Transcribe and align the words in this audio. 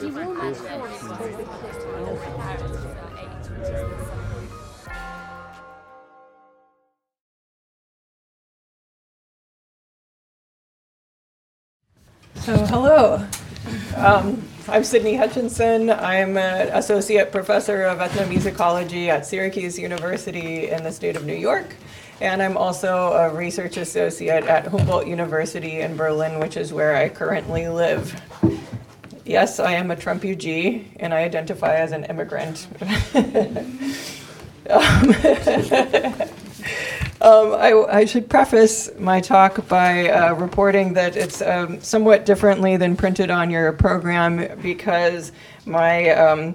So, 0.00 0.06
hello. 12.64 13.26
Um, 13.94 14.42
I'm 14.68 14.84
Sydney 14.84 15.16
Hutchinson. 15.16 15.90
I'm 15.90 16.38
an 16.38 16.68
associate 16.68 17.30
professor 17.30 17.82
of 17.82 17.98
ethnomusicology 17.98 19.08
at 19.08 19.26
Syracuse 19.26 19.78
University 19.78 20.70
in 20.70 20.82
the 20.82 20.92
state 20.92 21.16
of 21.16 21.26
New 21.26 21.34
York. 21.34 21.76
And 22.22 22.42
I'm 22.42 22.56
also 22.56 23.12
a 23.12 23.34
research 23.34 23.76
associate 23.76 24.44
at 24.44 24.66
Humboldt 24.66 25.06
University 25.06 25.80
in 25.80 25.94
Berlin, 25.94 26.38
which 26.40 26.56
is 26.56 26.72
where 26.72 26.96
I 26.96 27.10
currently 27.10 27.68
live. 27.68 28.18
Yes, 29.30 29.60
I 29.60 29.74
am 29.74 29.92
a 29.92 29.96
Trumpugee, 29.96 30.86
and 30.98 31.14
I 31.14 31.18
identify 31.20 31.76
as 31.76 31.92
an 31.92 32.02
immigrant. 32.02 32.66
um, 34.68 35.14
Um, 37.22 37.52
I, 37.52 37.74
I, 37.90 38.04
should 38.06 38.30
preface 38.30 38.88
my 38.98 39.20
talk 39.20 39.68
by 39.68 40.08
uh, 40.08 40.32
reporting 40.36 40.94
that 40.94 41.16
it's 41.16 41.42
um, 41.42 41.78
somewhat 41.82 42.24
differently 42.24 42.78
than 42.78 42.96
printed 42.96 43.30
on 43.30 43.50
your 43.50 43.74
program 43.74 44.58
because 44.62 45.30
my 45.66 46.08
um, 46.12 46.54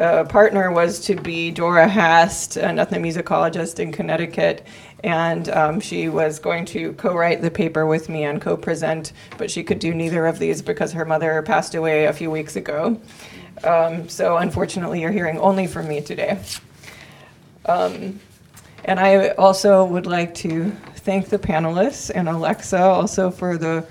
uh, 0.00 0.24
partner 0.24 0.72
was 0.72 0.98
to 1.00 1.14
be 1.14 1.50
Dora 1.50 1.86
Hast, 1.86 2.56
an 2.56 2.76
ethnomusicologist 2.76 3.78
in 3.78 3.92
Connecticut, 3.92 4.66
and 5.04 5.48
um, 5.50 5.80
she 5.80 6.08
was 6.08 6.38
going 6.38 6.64
to 6.66 6.94
co-write 6.94 7.42
the 7.42 7.50
paper 7.50 7.86
with 7.86 8.08
me 8.08 8.24
and 8.24 8.40
co-present, 8.40 9.12
but 9.36 9.50
she 9.50 9.62
could 9.62 9.78
do 9.78 9.94
neither 9.94 10.26
of 10.26 10.38
these 10.38 10.62
because 10.62 10.92
her 10.92 11.04
mother 11.04 11.42
passed 11.42 11.74
away 11.74 12.06
a 12.06 12.12
few 12.12 12.30
weeks 12.30 12.56
ago. 12.56 13.00
Um, 13.62 14.08
so 14.08 14.38
unfortunately, 14.38 15.02
you're 15.02 15.12
hearing 15.12 15.38
only 15.38 15.66
from 15.66 15.86
me 15.86 16.00
today. 16.00 16.38
Um, 17.66 18.20
and 18.84 18.98
I 18.98 19.28
also 19.30 19.84
would 19.84 20.06
like 20.06 20.34
to 20.36 20.70
thank 20.96 21.28
the 21.28 21.38
panelists 21.38 22.10
and 22.14 22.28
Alexa 22.28 22.80
also 22.80 23.30
for 23.30 23.58
the 23.58 23.86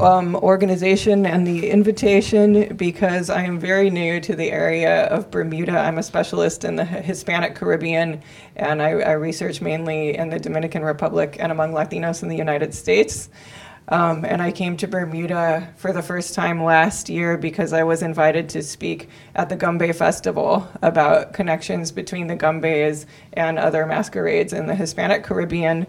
um, 0.00 0.36
organization 0.36 1.24
and 1.24 1.46
the 1.46 1.70
invitation 1.70 2.76
because 2.76 3.30
I 3.30 3.42
am 3.42 3.58
very 3.58 3.88
new 3.90 4.20
to 4.20 4.36
the 4.36 4.50
area 4.50 5.06
of 5.06 5.30
Bermuda. 5.30 5.78
I'm 5.78 5.98
a 5.98 6.02
specialist 6.02 6.64
in 6.64 6.76
the 6.76 6.84
Hispanic 6.84 7.54
Caribbean 7.54 8.20
and 8.56 8.82
I, 8.82 8.90
I 8.90 9.12
research 9.12 9.60
mainly 9.60 10.16
in 10.16 10.30
the 10.30 10.38
Dominican 10.38 10.82
Republic 10.82 11.36
and 11.40 11.50
among 11.50 11.72
Latinos 11.72 12.22
in 12.22 12.28
the 12.28 12.36
United 12.36 12.74
States. 12.74 13.30
Um, 13.88 14.24
and 14.24 14.42
I 14.42 14.50
came 14.50 14.76
to 14.78 14.88
Bermuda 14.88 15.72
for 15.76 15.92
the 15.92 16.02
first 16.02 16.34
time 16.34 16.62
last 16.64 17.08
year 17.08 17.38
because 17.38 17.72
I 17.72 17.84
was 17.84 18.02
invited 18.02 18.48
to 18.50 18.62
speak 18.62 19.08
at 19.36 19.48
the 19.48 19.56
Gombey 19.56 19.94
Festival 19.94 20.68
about 20.82 21.32
connections 21.32 21.92
between 21.92 22.26
the 22.26 22.36
Gombeys 22.36 23.06
and 23.34 23.58
other 23.58 23.86
masquerades 23.86 24.52
in 24.52 24.66
the 24.66 24.74
Hispanic 24.74 25.22
Caribbean 25.22 25.86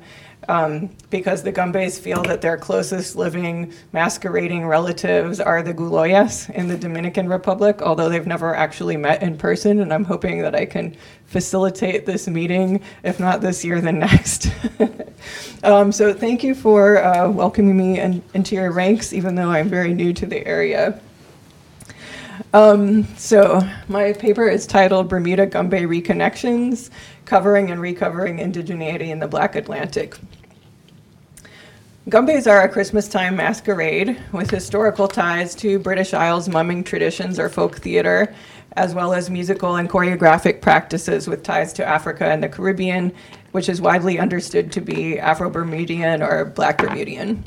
um, 0.49 0.89
because 1.09 1.43
the 1.43 1.52
Gombeys 1.52 1.99
feel 1.99 2.23
that 2.23 2.41
their 2.41 2.57
closest 2.57 3.16
living 3.16 3.73
masquerading 3.91 4.66
relatives 4.66 5.39
are 5.39 5.61
the 5.61 5.73
Guloyas 5.73 6.49
in 6.52 6.67
the 6.67 6.77
Dominican 6.77 7.27
Republic, 7.27 7.81
although 7.81 8.07
they've 8.07 8.27
never 8.27 8.55
actually 8.55 8.97
met 8.97 9.21
in 9.21 9.38
person. 9.38 9.80
And 9.80 9.93
I'm 9.93 10.05
hoping 10.05 10.41
that 10.41 10.55
I 10.55 10.65
can 10.65 10.95
facilitate 11.25 12.05
this 12.05 12.27
meeting, 12.27 12.81
if 13.03 13.19
not 13.19 13.41
this 13.41 13.65
year, 13.65 13.81
then 13.81 13.99
next. 13.99 14.49
um, 15.63 15.91
so 15.91 16.13
thank 16.13 16.43
you 16.43 16.55
for 16.55 17.03
uh, 17.03 17.30
welcoming 17.30 17.75
me 17.75 17.99
in, 17.99 18.23
into 18.33 18.55
your 18.55 18.71
ranks, 18.71 19.11
even 19.13 19.35
though 19.35 19.49
I'm 19.49 19.67
very 19.67 19.93
new 19.93 20.13
to 20.13 20.25
the 20.25 20.45
area. 20.47 21.02
Um, 22.53 23.03
so 23.17 23.61
my 23.89 24.13
paper 24.13 24.47
is 24.47 24.65
titled 24.65 25.09
Bermuda 25.09 25.47
Gombey 25.47 25.85
Reconnections, 25.85 26.89
Covering 27.28 27.72
and 27.72 27.81
Recovering 27.81 28.38
Indigeneity 28.38 29.10
in 29.10 29.20
the 29.20 29.27
Black 29.27 29.58
Atlantic. 29.58 30.15
Gombeys 32.08 32.49
are 32.49 32.61
a 32.61 32.70
Christmastime 32.70 33.36
masquerade 33.36 34.17
with 34.32 34.49
historical 34.49 35.10
ties 35.10 35.54
to 35.55 35.77
British 35.77 36.14
Isles 36.14 36.48
mumming 36.48 36.86
traditions 36.86 37.37
or 37.37 37.49
folk 37.49 37.80
theater, 37.80 38.33
as 38.77 38.95
well 38.95 39.11
as 39.11 39.30
musical 39.30 39.76
and 39.76 39.89
choreographic 39.89 40.61
practices 40.61 41.27
with 41.27 41.43
ties 41.43 41.73
to 41.73 41.86
Africa 41.86 42.26
and 42.27 42.42
the 42.42 42.48
Caribbean, 42.48 43.11
which 43.52 43.67
is 43.67 43.82
widely 43.82 44.20
understood 44.20 44.71
to 44.71 44.80
be 44.80 45.20
Afro 45.20 45.49
Bermudian 45.49 46.23
or 46.23 46.45
Black 46.45 46.77
Bermudian. 46.77 47.43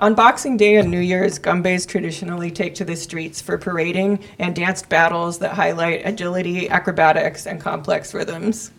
On 0.00 0.16
Boxing 0.16 0.56
Day 0.56 0.74
and 0.74 0.90
New 0.90 0.98
Year's, 0.98 1.38
Gombeys 1.38 1.86
traditionally 1.86 2.50
take 2.50 2.74
to 2.74 2.84
the 2.84 2.96
streets 2.96 3.40
for 3.40 3.58
parading 3.58 4.18
and 4.40 4.56
danced 4.56 4.88
battles 4.88 5.38
that 5.38 5.54
highlight 5.54 6.04
agility, 6.04 6.68
acrobatics, 6.68 7.46
and 7.46 7.60
complex 7.60 8.12
rhythms. 8.12 8.72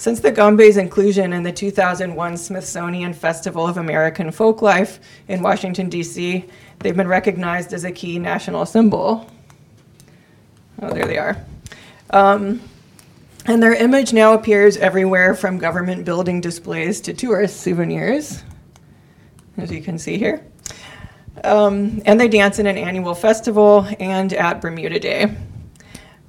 Since 0.00 0.20
the 0.20 0.32
Gombey's 0.32 0.78
inclusion 0.78 1.34
in 1.34 1.42
the 1.42 1.52
2001 1.52 2.38
Smithsonian 2.38 3.12
Festival 3.12 3.66
of 3.66 3.76
American 3.76 4.28
Folklife 4.28 4.98
in 5.28 5.42
Washington, 5.42 5.90
D.C., 5.90 6.42
they've 6.78 6.96
been 6.96 7.06
recognized 7.06 7.74
as 7.74 7.84
a 7.84 7.92
key 7.92 8.18
national 8.18 8.64
symbol. 8.64 9.30
Oh, 10.80 10.90
there 10.94 11.04
they 11.04 11.18
are. 11.18 11.36
Um, 12.08 12.62
and 13.44 13.62
their 13.62 13.74
image 13.74 14.14
now 14.14 14.32
appears 14.32 14.78
everywhere 14.78 15.34
from 15.34 15.58
government 15.58 16.06
building 16.06 16.40
displays 16.40 17.02
to 17.02 17.12
tourist 17.12 17.60
souvenirs, 17.60 18.42
as 19.58 19.70
you 19.70 19.82
can 19.82 19.98
see 19.98 20.16
here. 20.16 20.42
Um, 21.44 22.00
and 22.06 22.18
they 22.18 22.28
dance 22.28 22.58
in 22.58 22.66
an 22.66 22.78
annual 22.78 23.14
festival 23.14 23.86
and 24.00 24.32
at 24.32 24.62
Bermuda 24.62 24.98
Day. 24.98 25.36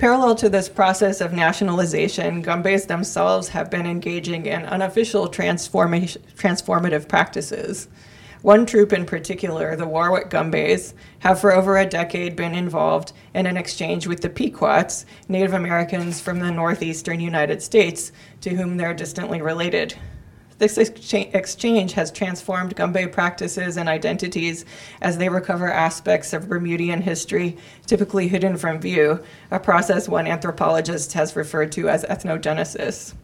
Parallel 0.02 0.34
to 0.38 0.50
this 0.50 0.68
process 0.68 1.22
of 1.22 1.32
nationalization, 1.32 2.42
Gombeys 2.42 2.88
themselves 2.88 3.50
have 3.50 3.70
been 3.70 3.86
engaging 3.86 4.48
in 4.48 4.66
unofficial 4.66 5.30
transformative 5.30 7.08
practices. 7.08 7.88
One 8.42 8.66
troop 8.66 8.94
in 8.94 9.06
particular, 9.06 9.76
the 9.76 9.86
Warwick 9.86 10.32
Gombeys, 10.32 10.96
have 11.20 11.40
for 11.40 11.54
over 11.54 11.78
a 11.78 11.86
decade 11.86 12.36
been 12.36 12.56
involved 12.56 13.14
in 13.36 13.46
an 13.46 13.58
exchange 13.58 14.08
with 14.08 14.22
the 14.22 14.30
Pequots, 14.30 15.06
Native 15.30 15.54
Americans 15.54 16.20
from 16.20 16.40
the 16.40 16.50
northeastern 16.50 17.20
United 17.20 17.62
States, 17.62 18.12
to 18.42 18.56
whom 18.56 18.78
they're 18.78 18.96
distantly 18.96 19.40
related. 19.40 19.94
This 20.62 20.78
exchange 20.78 21.94
has 21.94 22.12
transformed 22.12 22.76
Gombey 22.76 23.12
practices 23.12 23.78
and 23.78 23.90
identities 23.90 24.64
as 25.02 25.18
they 25.18 25.28
recover 25.28 25.72
aspects 25.72 26.34
of 26.34 26.48
Bermudian 26.48 27.02
history 27.02 27.58
typically 27.88 28.28
hidden 28.28 28.56
from 28.58 28.80
view, 28.80 29.24
a 29.50 29.60
process 29.60 30.08
one 30.08 30.28
anthropologist 30.28 31.14
has 31.14 31.36
referred 31.36 31.72
to 31.72 31.90
as 31.90 32.04
ethnogenesis. 32.04 33.16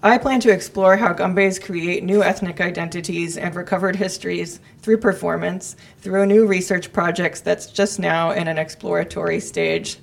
I 0.00 0.16
plan 0.16 0.38
to 0.42 0.52
explore 0.52 0.96
how 0.96 1.12
Gombeys 1.12 1.60
create 1.60 2.04
new 2.04 2.22
ethnic 2.22 2.60
identities 2.60 3.36
and 3.36 3.52
recovered 3.56 3.96
histories 3.96 4.60
through 4.78 4.98
performance 4.98 5.74
through 5.98 6.22
a 6.22 6.26
new 6.26 6.46
research 6.46 6.92
project 6.92 7.44
that's 7.44 7.66
just 7.66 7.98
now 7.98 8.30
in 8.30 8.46
an 8.46 8.58
exploratory 8.58 9.40
stage 9.40 9.98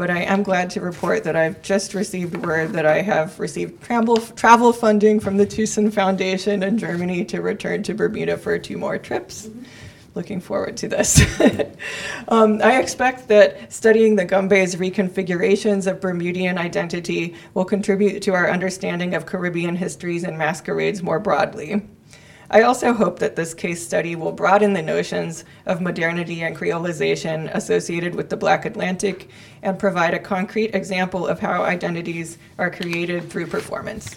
but 0.00 0.08
I 0.08 0.20
am 0.22 0.42
glad 0.42 0.70
to 0.70 0.80
report 0.80 1.24
that 1.24 1.36
I've 1.36 1.60
just 1.60 1.92
received 1.92 2.34
word 2.34 2.72
that 2.72 2.86
I 2.86 3.02
have 3.02 3.38
received 3.38 3.82
travel, 3.82 4.16
travel 4.16 4.72
funding 4.72 5.20
from 5.20 5.36
the 5.36 5.44
Thyssen 5.44 5.92
Foundation 5.92 6.62
in 6.62 6.78
Germany 6.78 7.22
to 7.26 7.42
return 7.42 7.82
to 7.82 7.92
Bermuda 7.92 8.38
for 8.38 8.58
two 8.58 8.78
more 8.78 8.96
trips. 8.96 9.46
Mm-hmm. 9.46 9.64
Looking 10.14 10.40
forward 10.40 10.78
to 10.78 10.88
this. 10.88 11.20
um, 12.28 12.62
I 12.64 12.80
expect 12.80 13.28
that 13.28 13.70
studying 13.70 14.16
the 14.16 14.24
Gombeys 14.24 14.74
reconfigurations 14.74 15.86
of 15.86 16.00
Bermudian 16.00 16.56
identity 16.56 17.34
will 17.52 17.66
contribute 17.66 18.22
to 18.22 18.32
our 18.32 18.50
understanding 18.50 19.14
of 19.14 19.26
Caribbean 19.26 19.76
histories 19.76 20.24
and 20.24 20.38
masquerades 20.38 21.02
more 21.02 21.20
broadly. 21.20 21.86
I 22.52 22.62
also 22.62 22.92
hope 22.92 23.20
that 23.20 23.36
this 23.36 23.54
case 23.54 23.86
study 23.86 24.16
will 24.16 24.32
broaden 24.32 24.72
the 24.72 24.82
notions 24.82 25.44
of 25.66 25.80
modernity 25.80 26.42
and 26.42 26.56
creolization 26.56 27.48
associated 27.54 28.16
with 28.16 28.28
the 28.28 28.36
Black 28.36 28.64
Atlantic 28.64 29.30
and 29.62 29.78
provide 29.78 30.14
a 30.14 30.18
concrete 30.18 30.74
example 30.74 31.28
of 31.28 31.38
how 31.38 31.62
identities 31.62 32.38
are 32.58 32.68
created 32.68 33.30
through 33.30 33.46
performance. 33.46 34.16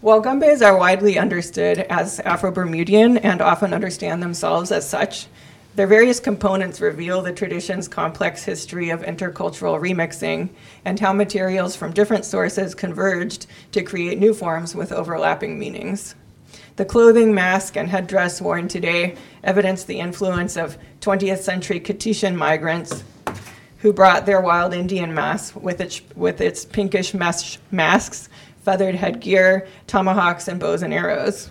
While 0.00 0.22
Gombeys 0.22 0.62
are 0.62 0.76
widely 0.76 1.18
understood 1.18 1.80
as 1.90 2.20
Afro 2.20 2.50
Bermudian 2.50 3.18
and 3.18 3.42
often 3.42 3.74
understand 3.74 4.22
themselves 4.22 4.72
as 4.72 4.88
such, 4.88 5.26
their 5.74 5.86
various 5.88 6.20
components 6.20 6.80
reveal 6.80 7.20
the 7.20 7.32
tradition's 7.32 7.88
complex 7.88 8.44
history 8.44 8.90
of 8.90 9.02
intercultural 9.02 9.80
remixing 9.80 10.48
and 10.84 11.00
how 11.00 11.12
materials 11.12 11.74
from 11.74 11.92
different 11.92 12.24
sources 12.24 12.76
converged 12.76 13.46
to 13.72 13.82
create 13.82 14.18
new 14.18 14.32
forms 14.32 14.76
with 14.76 14.92
overlapping 14.92 15.58
meanings. 15.58 16.14
The 16.76 16.84
clothing, 16.84 17.34
mask, 17.34 17.76
and 17.76 17.88
headdress 17.88 18.40
worn 18.40 18.68
today 18.68 19.16
evidence 19.42 19.82
the 19.82 19.98
influence 19.98 20.56
of 20.56 20.78
20th 21.00 21.38
century 21.38 21.80
Kittitian 21.80 22.36
migrants 22.36 23.02
who 23.78 23.92
brought 23.92 24.26
their 24.26 24.40
wild 24.40 24.74
Indian 24.74 25.12
mask 25.12 25.56
with 25.56 25.80
its, 25.80 26.00
with 26.14 26.40
its 26.40 26.64
pinkish 26.64 27.14
masks, 27.14 28.28
feathered 28.62 28.94
headgear, 28.94 29.66
tomahawks, 29.88 30.46
and 30.46 30.60
bows 30.60 30.82
and 30.82 30.94
arrows. 30.94 31.50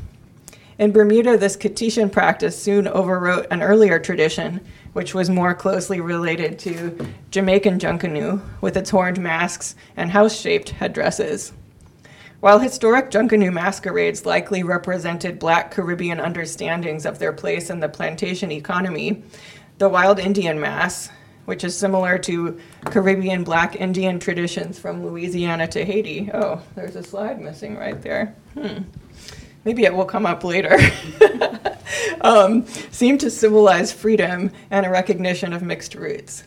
In 0.80 0.92
Bermuda, 0.92 1.38
this 1.38 1.56
Kittitian 1.56 2.12
practice 2.12 2.62
soon 2.62 2.86
overwrote 2.86 3.46
an 3.52 3.62
earlier 3.62 4.00
tradition, 4.00 4.60
which 4.94 5.14
was 5.14 5.30
more 5.30 5.54
closely 5.54 6.02
related 6.02 6.58
to 6.60 6.98
Jamaican 7.30 7.78
Junkanoo, 7.80 8.42
with 8.60 8.76
its 8.76 8.90
horned 8.90 9.20
masks 9.20 9.76
and 9.96 10.10
house 10.10 10.40
shaped 10.40 10.70
headdresses. 10.70 11.54
While 12.40 12.60
historic 12.60 13.12
Junkanoo 13.12 13.54
masquerades 13.54 14.26
likely 14.26 14.64
represented 14.64 15.40
black 15.40 15.72
Caribbean 15.72 16.20
understandings 16.20 17.06
of 17.06 17.20
their 17.20 17.34
place 17.34 17.70
in 17.70 17.80
the 17.80 17.88
plantation 17.88 18.52
economy, 18.52 19.24
the 19.78 19.90
wild 19.90 20.20
Indian 20.20 20.60
mass, 20.60 21.10
which 21.46 21.64
is 21.64 21.78
similar 21.78 22.18
to 22.18 22.60
Caribbean 22.86 23.44
black 23.44 23.76
Indian 23.76 24.20
traditions 24.20 24.80
from 24.80 25.06
Louisiana 25.06 25.68
to 25.68 25.86
Haiti. 25.86 26.32
Oh, 26.34 26.62
there's 26.76 26.96
a 26.96 27.04
slide 27.04 27.40
missing 27.40 27.78
right 27.78 28.02
there. 28.02 28.36
Hmm. 28.56 28.80
Maybe 29.66 29.84
it 29.84 29.94
will 29.94 30.06
come 30.06 30.26
up 30.26 30.44
later. 30.44 30.78
um, 32.22 32.66
seem 32.92 33.18
to 33.20 33.30
symbolize 33.30 33.92
freedom 33.92 34.52
and 34.72 34.86
a 34.86 34.90
recognition 34.90 35.54
of 35.54 35.64
mixed 35.64 35.96
roots. 35.96 36.44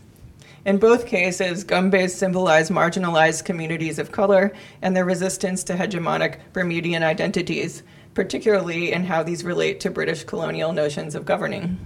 In 0.67 0.79
both 0.79 1.07
cases, 1.07 1.65
Gombeys 1.65 2.11
symbolize 2.11 2.71
marginalized 2.71 3.45
communities 3.45 4.01
of 4.01 4.11
color 4.11 4.53
and 4.83 4.97
their 4.97 5.05
resistance 5.05 5.63
to 5.65 5.75
hegemonic 5.75 6.39
Bermudian 6.53 7.05
identities, 7.05 7.85
particularly 8.15 8.93
in 8.93 9.05
how 9.05 9.23
these 9.23 9.45
relate 9.45 9.79
to 9.81 9.91
British 9.91 10.25
colonial 10.25 10.73
notions 10.73 11.15
of 11.15 11.25
governing. 11.25 11.79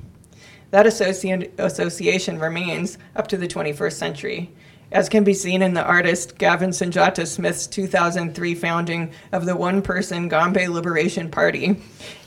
That 0.70 0.86
associ- 0.86 1.50
association 1.58 2.38
remains 2.38 2.96
up 3.16 3.28
to 3.28 3.36
the 3.36 3.48
21st 3.48 3.92
century, 3.92 4.50
as 4.92 5.08
can 5.08 5.24
be 5.24 5.34
seen 5.34 5.62
in 5.62 5.74
the 5.74 5.84
artist 5.84 6.36
Gavin 6.38 6.70
Sunjata 6.70 7.26
Smith's 7.26 7.66
2003 7.66 8.54
founding 8.54 9.12
of 9.32 9.46
the 9.46 9.56
one 9.56 9.82
person 9.82 10.28
Gombey 10.28 10.68
Liberation 10.68 11.30
Party 11.30 11.80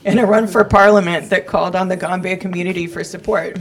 in 0.04 0.18
a 0.18 0.26
run 0.26 0.46
for 0.46 0.64
parliament 0.64 1.30
that 1.30 1.46
called 1.46 1.76
on 1.76 1.88
the 1.88 1.96
Gombey 1.96 2.40
community 2.40 2.86
for 2.86 3.04
support. 3.04 3.58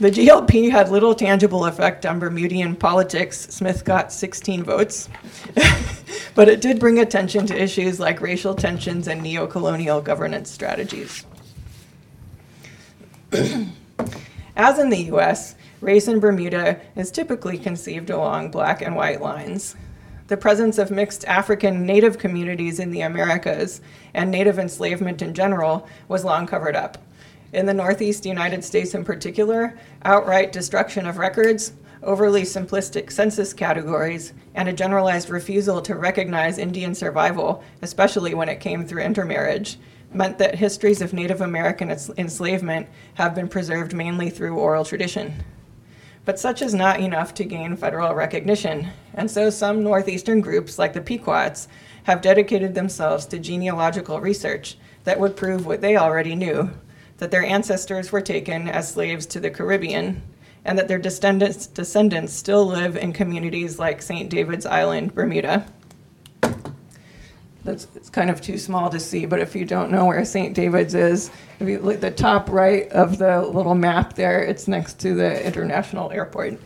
The 0.00 0.10
GLP 0.10 0.70
had 0.70 0.90
little 0.90 1.14
tangible 1.14 1.66
effect 1.66 2.04
on 2.04 2.18
Bermudian 2.18 2.76
politics. 2.76 3.38
Smith 3.50 3.84
got 3.84 4.12
16 4.12 4.64
votes. 4.64 5.08
but 6.34 6.48
it 6.48 6.60
did 6.60 6.80
bring 6.80 6.98
attention 6.98 7.46
to 7.46 7.62
issues 7.62 8.00
like 8.00 8.20
racial 8.20 8.54
tensions 8.54 9.06
and 9.06 9.22
neo 9.22 9.46
colonial 9.46 10.00
governance 10.00 10.50
strategies. 10.50 11.24
As 14.56 14.78
in 14.78 14.90
the 14.90 15.04
US, 15.12 15.54
race 15.84 16.08
in 16.08 16.18
Bermuda 16.18 16.80
is 16.96 17.10
typically 17.10 17.58
conceived 17.58 18.08
along 18.08 18.50
black 18.50 18.80
and 18.80 18.96
white 18.96 19.20
lines. 19.20 19.76
The 20.28 20.36
presence 20.38 20.78
of 20.78 20.90
mixed 20.90 21.26
African 21.26 21.84
native 21.84 22.18
communities 22.18 22.80
in 22.80 22.90
the 22.90 23.02
Americas 23.02 23.82
and 24.14 24.30
native 24.30 24.58
enslavement 24.58 25.20
in 25.20 25.34
general 25.34 25.86
was 26.08 26.24
long 26.24 26.46
covered 26.46 26.74
up. 26.74 26.96
In 27.52 27.66
the 27.66 27.74
Northeast 27.74 28.24
United 28.24 28.64
States, 28.64 28.94
in 28.94 29.04
particular, 29.04 29.78
outright 30.02 30.50
destruction 30.50 31.06
of 31.06 31.18
records, 31.18 31.74
overly 32.02 32.42
simplistic 32.42 33.12
census 33.12 33.52
categories, 33.52 34.32
and 34.54 34.68
a 34.68 34.72
generalized 34.72 35.28
refusal 35.28 35.82
to 35.82 35.94
recognize 35.94 36.56
Indian 36.56 36.94
survival, 36.94 37.62
especially 37.82 38.34
when 38.34 38.48
it 38.48 38.60
came 38.60 38.86
through 38.86 39.02
intermarriage, 39.02 39.78
meant 40.14 40.38
that 40.38 40.54
histories 40.54 41.02
of 41.02 41.12
Native 41.12 41.42
American 41.42 41.90
enslavement 41.90 42.86
have 43.14 43.34
been 43.34 43.48
preserved 43.48 43.92
mainly 43.92 44.30
through 44.30 44.56
oral 44.56 44.84
tradition. 44.84 45.44
But 46.24 46.38
such 46.38 46.62
is 46.62 46.74
not 46.74 47.00
enough 47.00 47.34
to 47.34 47.44
gain 47.44 47.76
federal 47.76 48.14
recognition, 48.14 48.88
and 49.12 49.30
so 49.30 49.50
some 49.50 49.82
northeastern 49.82 50.40
groups, 50.40 50.78
like 50.78 50.94
the 50.94 51.00
Pequots, 51.00 51.68
have 52.04 52.22
dedicated 52.22 52.74
themselves 52.74 53.26
to 53.26 53.38
genealogical 53.38 54.20
research 54.20 54.78
that 55.04 55.20
would 55.20 55.36
prove 55.36 55.66
what 55.66 55.82
they 55.82 55.96
already 55.96 56.34
knew 56.34 56.70
that 57.18 57.30
their 57.30 57.44
ancestors 57.44 58.10
were 58.10 58.20
taken 58.20 58.68
as 58.68 58.90
slaves 58.90 59.26
to 59.26 59.40
the 59.40 59.50
Caribbean, 59.50 60.22
and 60.64 60.78
that 60.78 60.88
their 60.88 60.98
descendants, 60.98 61.66
descendants 61.66 62.32
still 62.32 62.66
live 62.66 62.96
in 62.96 63.12
communities 63.12 63.78
like 63.78 64.00
St. 64.00 64.30
David's 64.30 64.66
Island, 64.66 65.14
Bermuda. 65.14 65.66
That's 67.64 67.88
it's 67.94 68.10
kind 68.10 68.28
of 68.28 68.40
too 68.40 68.58
small 68.58 68.90
to 68.90 69.00
see, 69.00 69.24
but 69.24 69.40
if 69.40 69.56
you 69.56 69.64
don't 69.64 69.90
know 69.90 70.04
where 70.04 70.22
St. 70.24 70.54
David's 70.54 70.94
is, 70.94 71.30
if 71.58 71.68
you 71.68 71.78
look 71.78 71.96
at 71.96 72.00
the 72.02 72.10
top 72.10 72.50
right 72.50 72.88
of 72.92 73.16
the 73.16 73.40
little 73.40 73.74
map 73.74 74.14
there, 74.14 74.42
it's 74.42 74.68
next 74.68 75.00
to 75.00 75.14
the 75.14 75.44
international 75.44 76.10
airport. 76.12 76.60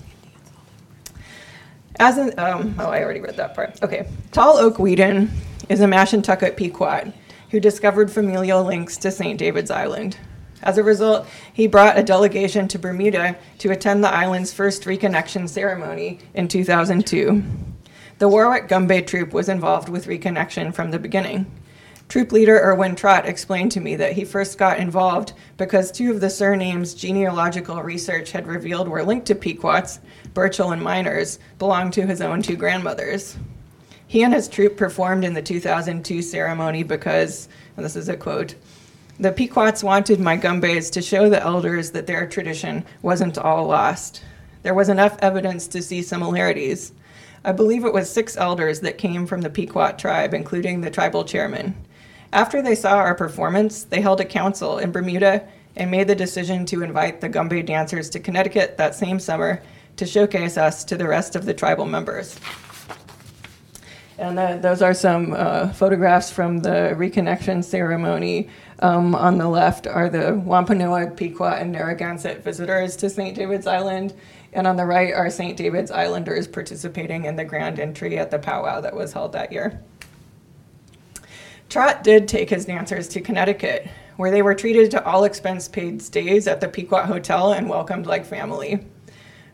As 2.00 2.18
in, 2.18 2.36
um, 2.38 2.74
oh, 2.78 2.86
I 2.86 3.02
already 3.02 3.20
read 3.20 3.36
that 3.36 3.54
part. 3.54 3.82
Okay. 3.82 4.08
Tall 4.32 4.56
Oak 4.58 4.76
Weeden 4.76 5.30
is 5.68 5.80
a 5.80 5.86
Mashantucket 5.86 6.56
Pequot 6.56 7.12
who 7.50 7.60
discovered 7.60 8.10
familial 8.10 8.62
links 8.64 8.96
to 8.98 9.10
St. 9.10 9.38
David's 9.38 9.70
Island. 9.70 10.16
As 10.62 10.78
a 10.78 10.82
result, 10.82 11.26
he 11.52 11.66
brought 11.66 11.98
a 11.98 12.02
delegation 12.02 12.68
to 12.68 12.78
Bermuda 12.78 13.36
to 13.58 13.70
attend 13.70 14.02
the 14.02 14.12
island's 14.12 14.52
first 14.52 14.84
reconnection 14.84 15.48
ceremony 15.48 16.18
in 16.34 16.48
2002. 16.48 17.42
The 18.18 18.28
Warwick 18.28 18.66
Gombey 18.66 19.06
troop 19.06 19.32
was 19.32 19.48
involved 19.48 19.88
with 19.88 20.08
reconnection 20.08 20.74
from 20.74 20.90
the 20.90 20.98
beginning. 20.98 21.46
Troop 22.08 22.32
leader 22.32 22.58
Erwin 22.58 22.96
Trott 22.96 23.28
explained 23.28 23.70
to 23.72 23.80
me 23.80 23.94
that 23.94 24.14
he 24.14 24.24
first 24.24 24.58
got 24.58 24.80
involved 24.80 25.34
because 25.56 25.92
two 25.92 26.10
of 26.10 26.20
the 26.20 26.28
surnames 26.28 26.94
genealogical 26.94 27.80
research 27.80 28.32
had 28.32 28.48
revealed 28.48 28.88
were 28.88 29.04
linked 29.04 29.26
to 29.26 29.36
Pequots, 29.36 30.00
Burchell 30.34 30.72
and 30.72 30.82
Minors, 30.82 31.38
belonged 31.60 31.92
to 31.92 32.06
his 32.06 32.20
own 32.20 32.42
two 32.42 32.56
grandmothers. 32.56 33.36
He 34.08 34.24
and 34.24 34.34
his 34.34 34.48
troop 34.48 34.76
performed 34.76 35.24
in 35.24 35.34
the 35.34 35.42
2002 35.42 36.20
ceremony 36.22 36.82
because, 36.82 37.48
and 37.76 37.84
this 37.84 37.94
is 37.94 38.08
a 38.08 38.16
quote, 38.16 38.56
the 39.20 39.30
Pequots 39.30 39.84
wanted 39.84 40.18
my 40.18 40.36
Gombeys 40.36 40.90
to 40.90 41.02
show 41.02 41.28
the 41.28 41.42
elders 41.42 41.92
that 41.92 42.08
their 42.08 42.26
tradition 42.26 42.84
wasn't 43.00 43.38
all 43.38 43.66
lost. 43.66 44.24
There 44.64 44.74
was 44.74 44.88
enough 44.88 45.16
evidence 45.20 45.68
to 45.68 45.82
see 45.82 46.02
similarities. 46.02 46.92
I 47.44 47.52
believe 47.52 47.84
it 47.84 47.92
was 47.92 48.10
six 48.10 48.36
elders 48.36 48.80
that 48.80 48.98
came 48.98 49.26
from 49.26 49.42
the 49.42 49.50
Pequot 49.50 49.92
tribe, 49.92 50.34
including 50.34 50.80
the 50.80 50.90
tribal 50.90 51.24
chairman. 51.24 51.74
After 52.32 52.60
they 52.60 52.74
saw 52.74 52.96
our 52.96 53.14
performance, 53.14 53.84
they 53.84 54.00
held 54.00 54.20
a 54.20 54.24
council 54.24 54.78
in 54.78 54.92
Bermuda 54.92 55.46
and 55.76 55.90
made 55.90 56.08
the 56.08 56.14
decision 56.14 56.66
to 56.66 56.82
invite 56.82 57.20
the 57.20 57.28
Gombey 57.28 57.64
dancers 57.64 58.10
to 58.10 58.20
Connecticut 58.20 58.76
that 58.76 58.94
same 58.94 59.18
summer 59.20 59.62
to 59.96 60.06
showcase 60.06 60.56
us 60.56 60.84
to 60.84 60.96
the 60.96 61.06
rest 61.06 61.36
of 61.36 61.46
the 61.46 61.54
tribal 61.54 61.86
members. 61.86 62.38
And 64.18 64.36
uh, 64.36 64.56
those 64.56 64.82
are 64.82 64.94
some 64.94 65.32
uh, 65.32 65.72
photographs 65.72 66.30
from 66.30 66.58
the 66.58 66.94
reconnection 66.96 67.62
ceremony. 67.62 68.48
Um, 68.80 69.14
on 69.14 69.38
the 69.38 69.48
left 69.48 69.86
are 69.86 70.08
the 70.08 70.34
Wampanoag, 70.34 71.16
Pequot, 71.16 71.54
and 71.58 71.72
Narragansett 71.72 72.42
visitors 72.42 72.96
to 72.96 73.08
St. 73.10 73.36
David's 73.36 73.66
Island. 73.66 74.14
And 74.58 74.66
on 74.66 74.74
the 74.74 74.84
right 74.84 75.14
are 75.14 75.30
St. 75.30 75.56
David's 75.56 75.92
Islanders 75.92 76.48
participating 76.48 77.26
in 77.26 77.36
the 77.36 77.44
grand 77.44 77.78
entry 77.78 78.18
at 78.18 78.32
the 78.32 78.40
powwow 78.40 78.80
that 78.80 78.96
was 78.96 79.12
held 79.12 79.30
that 79.30 79.52
year. 79.52 79.80
Trott 81.68 82.02
did 82.02 82.26
take 82.26 82.50
his 82.50 82.64
dancers 82.64 83.06
to 83.10 83.20
Connecticut, 83.20 83.88
where 84.16 84.32
they 84.32 84.42
were 84.42 84.56
treated 84.56 84.90
to 84.90 85.04
all 85.04 85.22
expense 85.22 85.68
paid 85.68 86.02
stays 86.02 86.48
at 86.48 86.60
the 86.60 86.66
Pequot 86.66 87.04
Hotel 87.04 87.52
and 87.52 87.68
welcomed 87.68 88.06
like 88.06 88.26
family. 88.26 88.84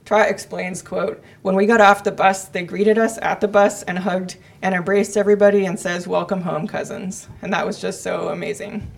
Trott 0.07 0.31
explains, 0.31 0.81
quote, 0.81 1.23
When 1.43 1.55
we 1.55 1.67
got 1.67 1.83
off 1.83 2.03
the 2.03 2.11
bus, 2.11 2.47
they 2.47 2.65
greeted 2.65 2.97
us 2.97 3.19
at 3.21 3.43
the 3.43 3.49
bus 3.49 3.83
and 3.83 3.99
hugged 3.99 4.39
and 4.63 4.75
embraced 4.75 5.19
everybody 5.19 5.67
and 5.67 5.79
says, 5.79 6.09
Welcome 6.09 6.41
home, 6.41 6.67
cousins. 6.67 7.29
And 7.43 7.53
that 7.53 7.67
was 7.67 7.79
just 7.79 8.03
so 8.03 8.29
amazing. 8.31 8.91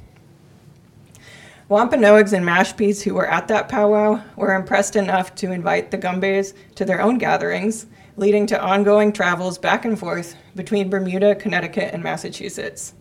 Wampanoags 1.69 2.33
and 2.33 2.47
Mashpees 2.47 3.03
who 3.03 3.15
were 3.15 3.27
at 3.27 3.49
that 3.49 3.69
powwow 3.69 4.23
were 4.37 4.55
impressed 4.55 4.95
enough 4.95 5.35
to 5.35 5.51
invite 5.51 5.91
the 5.91 5.99
Gombeys 5.99 6.55
to 6.77 6.85
their 6.85 7.01
own 7.01 7.19
gatherings, 7.19 7.87
leading 8.17 8.47
to 8.47 8.63
ongoing 8.63 9.13
travels 9.13 9.59
back 9.59 9.85
and 9.85 9.99
forth 9.99 10.37
between 10.55 10.89
Bermuda, 10.89 11.35
Connecticut, 11.35 11.93
and 11.93 12.05
Massachusetts. 12.05 12.95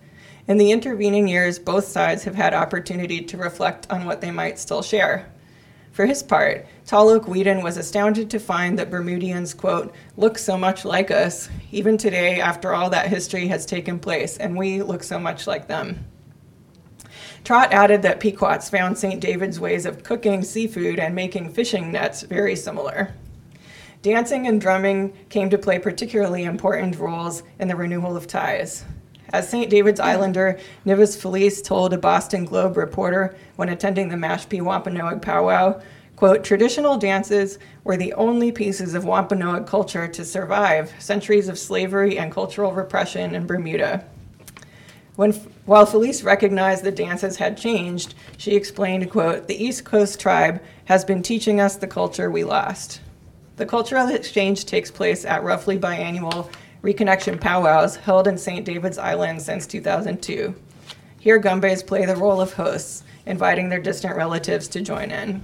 In 0.48 0.57
the 0.57 0.72
intervening 0.72 1.27
years, 1.27 1.60
both 1.60 1.86
sides 1.86 2.24
have 2.24 2.34
had 2.34 2.55
opportunity 2.55 3.22
to 3.22 3.38
reflect 3.38 3.86
on 3.91 4.03
what 4.03 4.22
they 4.22 4.31
might 4.31 4.57
still 4.57 4.81
share. 4.81 5.31
For 5.91 6.07
his 6.07 6.24
part, 6.24 6.65
Tall 6.88 7.10
Oak 7.10 7.25
Weeden 7.25 7.62
was 7.62 7.77
astounded 7.77 8.31
to 8.31 8.39
find 8.39 8.79
that 8.79 8.89
Bermudians, 8.89 9.53
quote, 9.53 9.93
look 10.17 10.39
so 10.39 10.57
much 10.57 10.86
like 10.86 11.12
us, 11.12 11.50
even 11.72 12.00
today 12.00 12.41
after 12.41 12.74
all 12.74 12.89
that 12.89 13.10
history 13.10 13.48
has 13.48 13.63
taken 13.63 14.00
place, 14.00 14.38
and 14.38 14.57
we 14.57 14.81
look 14.81 15.03
so 15.03 15.19
much 15.19 15.45
like 15.45 15.67
them. 15.67 16.03
Trott 17.45 17.71
added 17.71 18.01
that 18.01 18.19
Pequots 18.19 18.71
found 18.71 18.97
St. 18.97 19.21
David's 19.21 19.59
ways 19.59 19.85
of 19.85 20.01
cooking 20.01 20.41
seafood 20.41 20.97
and 20.97 21.13
making 21.13 21.53
fishing 21.53 21.91
nets 21.91 22.23
very 22.23 22.55
similar. 22.55 23.13
Dancing 24.01 24.47
and 24.47 24.59
drumming 24.59 25.13
came 25.29 25.51
to 25.51 25.57
play 25.59 25.77
particularly 25.77 26.43
important 26.43 26.97
roles 26.97 27.43
in 27.59 27.67
the 27.67 27.75
renewal 27.75 28.17
of 28.17 28.25
ties. 28.25 28.83
As 29.29 29.47
St. 29.47 29.69
David's 29.69 29.99
Islander, 29.99 30.57
Nivis 30.87 31.15
Felice 31.15 31.61
told 31.61 31.93
a 31.93 31.99
Boston 31.99 32.45
Globe 32.45 32.77
reporter 32.77 33.35
when 33.57 33.69
attending 33.69 34.09
the 34.09 34.15
Mashpee 34.15 34.63
Wampanoag 34.63 35.21
powwow, 35.21 35.79
quote, 36.15 36.43
traditional 36.43 36.97
dances 36.97 37.59
were 37.83 37.95
the 37.95 38.13
only 38.13 38.51
pieces 38.51 38.95
of 38.95 39.05
Wampanoag 39.05 39.67
culture 39.67 40.07
to 40.07 40.25
survive 40.25 40.91
centuries 40.97 41.47
of 41.47 41.59
slavery 41.59 42.17
and 42.17 42.31
cultural 42.31 42.71
repression 42.71 43.35
in 43.35 43.45
Bermuda. 43.45 44.03
When, 45.15 45.31
while 45.65 45.86
Felice 45.86 46.24
recognized 46.24 46.84
the 46.84 46.91
dances 46.91 47.38
had 47.38 47.57
changed, 47.57 48.15
she 48.38 48.55
explained, 48.55 49.10
quote, 49.10 49.48
the 49.48 49.63
East 49.63 49.86
Coast 49.86 50.19
tribe 50.19 50.62
has 50.86 51.05
been 51.05 51.22
teaching 51.22 51.62
us 51.62 51.77
the 51.77 51.88
culture 51.88 52.29
we 52.29 52.43
lost. 52.43 53.00
The 53.55 53.65
cultural 53.65 54.10
exchange 54.10 54.65
takes 54.65 54.91
place 54.91 55.24
at 55.24 55.43
roughly 55.43 55.79
biannual 55.79 56.51
reconnection 56.84 57.39
powwows 57.39 57.95
held 57.95 58.27
in 58.27 58.38
St. 58.38 58.65
David's 58.65 58.98
Island 58.98 59.41
since 59.41 59.65
2002. 59.65 60.53
Here, 61.19 61.39
Gombeys 61.39 61.81
play 61.81 62.05
the 62.05 62.15
role 62.15 62.41
of 62.41 62.53
hosts, 62.53 63.03
inviting 63.25 63.69
their 63.69 63.81
distant 63.81 64.15
relatives 64.15 64.67
to 64.67 64.81
join 64.81 65.10
in. 65.10 65.43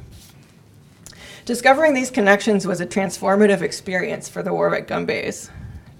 Discovering 1.46 1.96
these 1.96 2.12
connections 2.12 2.68
was 2.68 2.82
a 2.82 2.86
transformative 2.86 3.62
experience 3.62 4.30
for 4.30 4.44
the 4.44 4.54
Warwick 4.54 4.88
Gombeys. 4.88 5.50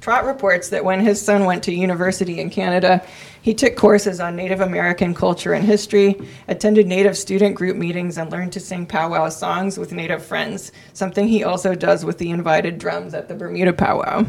Trott 0.02 0.26
reports 0.26 0.70
that 0.70 0.84
when 0.84 1.00
his 1.00 1.22
son 1.22 1.46
went 1.46 1.62
to 1.64 1.72
university 1.72 2.40
in 2.40 2.50
Canada, 2.50 3.06
he 3.44 3.54
took 3.54 3.76
courses 3.76 4.20
on 4.20 4.36
Native 4.36 4.60
American 4.60 5.14
culture 5.14 5.54
and 5.54 5.64
history, 5.64 6.20
attended 6.48 6.88
Native 6.88 7.16
student 7.16 7.56
group 7.56 7.78
meetings, 7.78 8.18
and 8.18 8.32
learned 8.32 8.52
to 8.54 8.60
sing 8.60 8.88
powwow 8.88 9.30
songs 9.30 9.78
with 9.78 9.92
Native 9.94 10.26
friends, 10.26 10.72
something 10.94 11.28
he 11.28 11.44
also 11.44 11.76
does 11.76 12.04
with 12.04 12.18
the 12.18 12.32
invited 12.32 12.80
drums 12.80 13.14
at 13.14 13.28
the 13.28 13.36
Bermuda 13.36 13.74
powwow. 13.74 14.26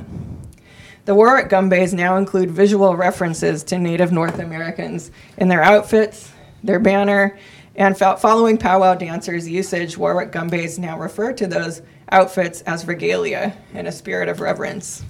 The 1.06 1.14
Warwick 1.14 1.48
Gombeys 1.48 1.94
now 1.94 2.18
include 2.18 2.50
visual 2.50 2.94
references 2.94 3.64
to 3.64 3.78
Native 3.78 4.12
North 4.12 4.40
Americans 4.40 5.10
in 5.38 5.48
their 5.48 5.62
outfits, 5.62 6.30
their 6.62 6.80
banner, 6.80 7.38
and 7.76 7.96
following 7.96 8.58
powwow 8.58 8.94
dancers' 8.94 9.48
usage, 9.48 9.96
Warwick 9.96 10.32
Gombeys 10.32 10.78
now 10.78 10.98
refer 10.98 11.32
to 11.32 11.46
those 11.46 11.80
outfits 12.10 12.60
as 12.62 12.86
regalia 12.86 13.56
in 13.72 13.86
a 13.86 13.92
spirit 13.92 14.28
of 14.28 14.40
reverence. 14.40 15.02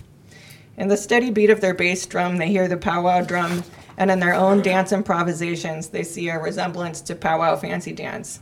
In 0.77 0.89
the 0.89 0.97
steady 0.97 1.31
beat 1.31 1.51
of 1.51 1.61
their 1.61 1.75
bass 1.75 2.07
drum, 2.07 2.39
they 2.39 2.49
hear 2.49 2.67
the 2.67 2.77
powwow 2.77 3.23
drum, 3.23 3.63
and 3.99 4.11
in 4.11 4.21
their 4.21 4.35
own 4.35 4.63
dance 4.63 4.93
improvisations, 4.93 5.89
they 5.89 6.03
see 6.03 6.29
a 6.29 6.39
resemblance 6.39 7.01
to 7.03 7.15
powwow 7.15 7.57
fancy 7.57 7.93
dance. 7.93 8.41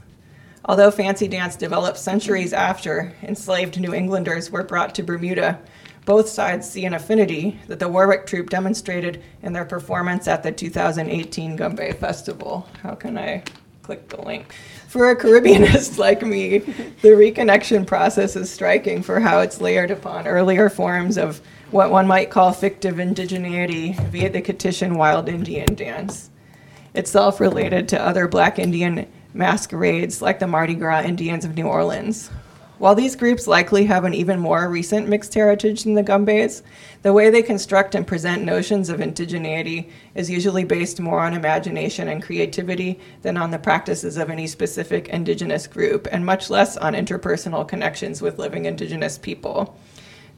Although 0.64 0.90
fancy 0.90 1.26
dance 1.26 1.56
developed 1.56 1.98
centuries 1.98 2.52
after 2.52 3.12
enslaved 3.22 3.80
New 3.80 3.94
Englanders 3.94 4.50
were 4.50 4.62
brought 4.62 4.94
to 4.94 5.02
Bermuda, 5.02 5.58
both 6.04 6.28
sides 6.28 6.70
see 6.70 6.84
an 6.84 6.94
affinity 6.94 7.58
that 7.66 7.78
the 7.78 7.88
Warwick 7.88 8.26
troupe 8.26 8.50
demonstrated 8.50 9.22
in 9.42 9.52
their 9.52 9.64
performance 9.64 10.28
at 10.28 10.42
the 10.42 10.52
2018 10.52 11.56
Gombey 11.56 11.92
Festival. 11.96 12.68
How 12.82 12.94
can 12.94 13.18
I 13.18 13.42
click 13.82 14.08
the 14.08 14.20
link. 14.22 14.52
For 14.88 15.10
a 15.10 15.16
Caribbeanist 15.16 15.98
like 15.98 16.22
me, 16.22 16.58
the 16.58 17.10
reconnection 17.10 17.86
process 17.86 18.36
is 18.36 18.50
striking 18.50 19.02
for 19.02 19.20
how 19.20 19.40
it's 19.40 19.60
layered 19.60 19.90
upon 19.90 20.26
earlier 20.26 20.68
forms 20.68 21.16
of 21.16 21.40
what 21.70 21.90
one 21.90 22.06
might 22.06 22.30
call 22.30 22.52
fictive 22.52 22.96
indigeneity 22.96 23.98
via 24.10 24.30
the 24.30 24.42
Kittitian 24.42 24.96
wild 24.96 25.28
Indian 25.28 25.74
dance, 25.74 26.30
itself 26.94 27.40
related 27.40 27.88
to 27.88 28.00
other 28.00 28.26
black 28.26 28.58
Indian 28.58 29.06
masquerades 29.32 30.20
like 30.20 30.40
the 30.40 30.46
Mardi 30.46 30.74
Gras 30.74 31.02
Indians 31.02 31.44
of 31.44 31.54
New 31.54 31.66
Orleans, 31.66 32.30
while 32.80 32.94
these 32.94 33.14
groups 33.14 33.46
likely 33.46 33.84
have 33.84 34.04
an 34.04 34.14
even 34.14 34.40
more 34.40 34.66
recent 34.66 35.06
mixed 35.06 35.34
heritage 35.34 35.84
than 35.84 35.92
the 35.92 36.02
Gombeys, 36.02 36.62
the 37.02 37.12
way 37.12 37.28
they 37.28 37.42
construct 37.42 37.94
and 37.94 38.06
present 38.06 38.42
notions 38.42 38.88
of 38.88 39.00
indigeneity 39.00 39.90
is 40.14 40.30
usually 40.30 40.64
based 40.64 40.98
more 40.98 41.20
on 41.20 41.34
imagination 41.34 42.08
and 42.08 42.22
creativity 42.22 42.98
than 43.20 43.36
on 43.36 43.50
the 43.50 43.58
practices 43.58 44.16
of 44.16 44.30
any 44.30 44.46
specific 44.46 45.08
indigenous 45.08 45.66
group, 45.66 46.08
and 46.10 46.24
much 46.24 46.48
less 46.48 46.78
on 46.78 46.94
interpersonal 46.94 47.68
connections 47.68 48.22
with 48.22 48.38
living 48.38 48.64
indigenous 48.64 49.18
people. 49.18 49.78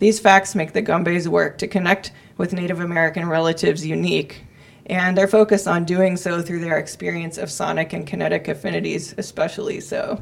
These 0.00 0.18
facts 0.18 0.56
make 0.56 0.72
the 0.72 0.82
Gombeys' 0.82 1.28
work 1.28 1.58
to 1.58 1.68
connect 1.68 2.10
with 2.38 2.52
Native 2.52 2.80
American 2.80 3.28
relatives 3.28 3.86
unique, 3.86 4.42
and 4.86 5.16
their 5.16 5.28
focus 5.28 5.68
on 5.68 5.84
doing 5.84 6.16
so 6.16 6.42
through 6.42 6.58
their 6.58 6.78
experience 6.78 7.38
of 7.38 7.52
sonic 7.52 7.92
and 7.92 8.04
kinetic 8.04 8.48
affinities, 8.48 9.14
especially 9.16 9.78
so. 9.78 10.20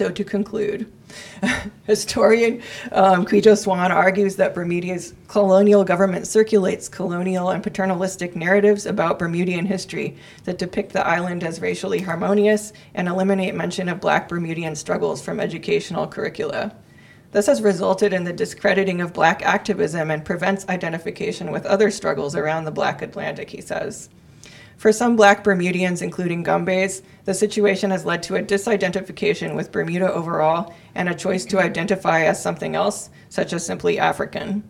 So 0.00 0.10
to 0.10 0.24
conclude, 0.24 0.90
historian 1.86 2.62
um, 2.90 3.26
Swan 3.26 3.92
argues 3.92 4.34
that 4.36 4.54
Bermuda's 4.54 5.12
colonial 5.28 5.84
government 5.84 6.26
circulates 6.26 6.88
colonial 6.88 7.50
and 7.50 7.62
paternalistic 7.62 8.34
narratives 8.34 8.86
about 8.86 9.18
Bermudian 9.18 9.66
history 9.66 10.16
that 10.44 10.56
depict 10.56 10.94
the 10.94 11.06
island 11.06 11.44
as 11.44 11.60
racially 11.60 12.00
harmonious 12.00 12.72
and 12.94 13.08
eliminate 13.08 13.54
mention 13.54 13.90
of 13.90 14.00
black 14.00 14.26
Bermudian 14.26 14.74
struggles 14.74 15.20
from 15.20 15.38
educational 15.38 16.06
curricula. 16.06 16.74
This 17.32 17.44
has 17.44 17.60
resulted 17.60 18.14
in 18.14 18.24
the 18.24 18.32
discrediting 18.32 19.02
of 19.02 19.12
black 19.12 19.42
activism 19.42 20.10
and 20.10 20.24
prevents 20.24 20.66
identification 20.70 21.52
with 21.52 21.66
other 21.66 21.90
struggles 21.90 22.34
around 22.34 22.64
the 22.64 22.70
black 22.70 23.02
Atlantic, 23.02 23.50
he 23.50 23.60
says. 23.60 24.08
For 24.80 24.92
some 24.92 25.14
black 25.14 25.44
Bermudians, 25.44 26.00
including 26.00 26.42
Gombeys, 26.42 27.02
the 27.26 27.34
situation 27.34 27.90
has 27.90 28.06
led 28.06 28.22
to 28.22 28.36
a 28.36 28.42
disidentification 28.42 29.54
with 29.54 29.72
Bermuda 29.72 30.10
overall 30.10 30.74
and 30.94 31.06
a 31.06 31.14
choice 31.14 31.44
to 31.44 31.60
identify 31.60 32.22
as 32.22 32.42
something 32.42 32.74
else, 32.74 33.10
such 33.28 33.52
as 33.52 33.62
simply 33.62 33.98
African. 33.98 34.66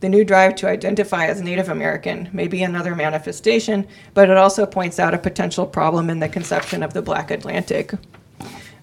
The 0.00 0.08
new 0.08 0.24
drive 0.24 0.54
to 0.54 0.68
identify 0.70 1.26
as 1.26 1.42
Native 1.42 1.68
American 1.68 2.30
may 2.32 2.48
be 2.48 2.62
another 2.62 2.96
manifestation, 2.96 3.86
but 4.14 4.30
it 4.30 4.38
also 4.38 4.64
points 4.64 4.98
out 4.98 5.12
a 5.12 5.18
potential 5.18 5.66
problem 5.66 6.08
in 6.08 6.20
the 6.20 6.28
conception 6.30 6.82
of 6.82 6.94
the 6.94 7.02
Black 7.02 7.30
Atlantic. 7.30 7.92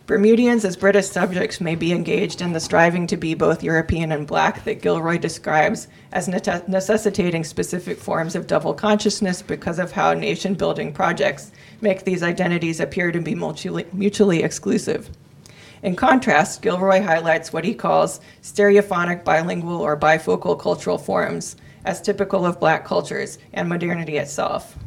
Bermudians 0.08 0.64
as 0.64 0.78
British 0.78 1.08
subjects 1.08 1.60
may 1.60 1.76
be 1.76 1.92
engaged 1.92 2.42
in 2.42 2.54
the 2.54 2.62
striving 2.62 3.08
to 3.08 3.18
be 3.18 3.34
both 3.34 3.62
European 3.62 4.14
and 4.14 4.26
black 4.26 4.64
that 4.64 4.82
Gilroy 4.82 5.18
describes 5.18 5.90
as 6.14 6.30
necessitating 6.30 7.44
specific 7.44 7.98
forms 7.98 8.34
of 8.34 8.48
double 8.48 8.74
consciousness 8.74 9.42
because 9.42 9.80
of 9.80 9.92
how 9.92 10.14
nation 10.14 10.54
building 10.54 10.94
projects 10.94 11.52
make 11.82 12.06
these 12.06 12.24
identities 12.24 12.80
appear 12.80 13.12
to 13.12 13.20
be 13.20 13.36
mutually, 13.36 13.86
mutually 13.92 14.44
exclusive. 14.44 15.10
In 15.84 15.98
contrast, 15.98 16.62
Gilroy 16.62 17.02
highlights 17.02 17.52
what 17.52 17.66
he 17.66 17.76
calls 17.76 18.22
stereophonic 18.42 19.26
bilingual 19.26 19.82
or 19.82 20.00
bifocal 20.00 20.58
cultural 20.58 20.98
forms 20.98 21.58
as 21.84 22.02
typical 22.02 22.46
of 22.46 22.62
black 22.62 22.86
cultures 22.86 23.40
and 23.52 23.68
modernity 23.68 24.16
itself. 24.16 24.78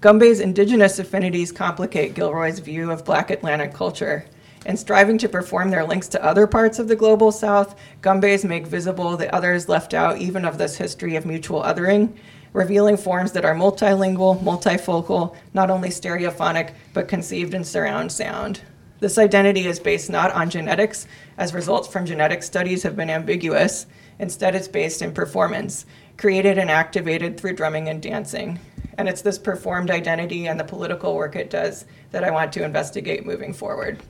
Gombey's 0.00 0.40
indigenous 0.40 0.98
affinities 0.98 1.52
complicate 1.52 2.14
Gilroy's 2.14 2.58
view 2.58 2.90
of 2.90 3.04
black 3.04 3.30
Atlantic 3.30 3.72
culture 3.72 4.24
and 4.66 4.78
striving 4.78 5.18
to 5.18 5.28
perform 5.28 5.70
their 5.70 5.84
links 5.84 6.08
to 6.08 6.24
other 6.24 6.46
parts 6.46 6.78
of 6.78 6.88
the 6.88 6.96
global 6.96 7.32
south, 7.32 7.78
Gombeys 8.02 8.44
make 8.44 8.66
visible 8.66 9.16
the 9.16 9.34
others 9.34 9.68
left 9.68 9.94
out 9.94 10.18
even 10.18 10.44
of 10.44 10.58
this 10.58 10.76
history 10.76 11.16
of 11.16 11.26
mutual 11.26 11.62
othering, 11.62 12.16
revealing 12.52 12.96
forms 12.96 13.32
that 13.32 13.44
are 13.44 13.54
multilingual, 13.54 14.40
multifocal, 14.42 15.34
not 15.54 15.70
only 15.70 15.88
stereophonic, 15.88 16.74
but 16.92 17.08
conceived 17.08 17.54
in 17.54 17.64
surround 17.64 18.10
sound. 18.10 18.60
This 18.98 19.16
identity 19.16 19.66
is 19.66 19.80
based 19.80 20.10
not 20.10 20.32
on 20.32 20.50
genetics, 20.50 21.06
as 21.38 21.54
results 21.54 21.88
from 21.88 22.04
genetic 22.04 22.42
studies 22.42 22.82
have 22.82 22.96
been 22.96 23.08
ambiguous. 23.08 23.86
Instead, 24.18 24.54
it's 24.54 24.68
based 24.68 25.00
in 25.00 25.14
performance, 25.14 25.86
created 26.18 26.58
and 26.58 26.70
activated 26.70 27.40
through 27.40 27.54
drumming 27.54 27.88
and 27.88 28.02
dancing. 28.02 28.58
And 28.98 29.08
it's 29.08 29.22
this 29.22 29.38
performed 29.38 29.90
identity 29.90 30.46
and 30.46 30.60
the 30.60 30.64
political 30.64 31.14
work 31.14 31.34
it 31.34 31.48
does 31.48 31.86
that 32.10 32.24
I 32.24 32.30
want 32.30 32.52
to 32.52 32.64
investigate 32.64 33.24
moving 33.24 33.54
forward. 33.54 34.02